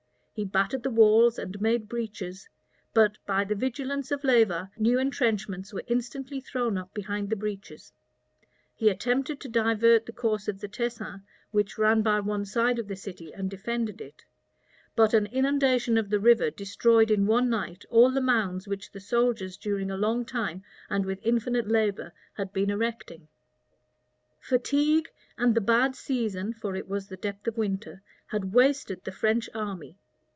He 0.33 0.45
battered 0.45 0.81
the 0.81 0.89
walls 0.89 1.37
and 1.37 1.61
made 1.61 1.87
breaches; 1.87 2.49
but, 2.95 3.19
by 3.27 3.43
the 3.43 3.53
vigilance 3.53 4.09
of 4.11 4.23
Leyva, 4.23 4.71
new 4.75 4.97
retrenchments 4.97 5.71
were 5.71 5.83
instantly 5.85 6.39
thrown 6.41 6.79
up 6.79 6.91
behind 6.95 7.29
the 7.29 7.35
breaches: 7.35 7.93
he 8.73 8.89
attempted 8.89 9.39
to 9.41 9.49
divert 9.49 10.07
the 10.07 10.11
course 10.13 10.47
of 10.47 10.59
the 10.59 10.67
Tesin, 10.67 11.21
which 11.51 11.77
ran 11.77 12.01
by 12.01 12.19
one 12.21 12.43
side 12.45 12.79
of 12.79 12.87
the 12.87 12.95
city 12.95 13.31
and 13.31 13.51
defended 13.51 14.01
it; 14.01 14.25
but 14.95 15.13
an 15.13 15.27
inundation 15.27 15.95
of 15.95 16.09
the 16.09 16.19
river 16.19 16.49
destroyed 16.49 17.11
in 17.11 17.27
one 17.27 17.47
night 17.47 17.85
all 17.91 18.09
the 18.09 18.19
mounds 18.21 18.67
which 18.67 18.91
the 18.91 19.01
soldiers 19.01 19.57
during 19.57 19.91
a 19.91 19.97
long 19.97 20.25
time, 20.25 20.63
and 20.89 21.05
with 21.05 21.19
infinite 21.21 21.67
labor, 21.67 22.13
had 22.33 22.51
been 22.51 22.71
erecting. 22.71 23.19
* 23.19 23.19
Guicciard. 23.19 23.21
lib. 23.21 23.25
xv. 23.27 23.67
Du 23.67 23.67
Bellai, 23.69 24.49
lib. 24.49 24.49
ii. 24.49 24.55
{1525.} 24.57 24.61
Fatigue 24.63 25.09
and 25.37 25.55
the 25.55 25.61
bad 25.61 25.95
season 25.95 26.53
(for 26.53 26.75
it 26.75 26.87
was 26.89 27.09
the 27.09 27.17
depth 27.17 27.45
of 27.47 27.57
winter) 27.57 28.01
had 28.27 28.53
wasted 28.53 29.03
the 29.03 29.11
French 29.11 29.47
army. 29.53 29.99